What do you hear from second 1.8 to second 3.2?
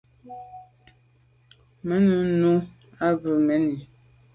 Me num nu à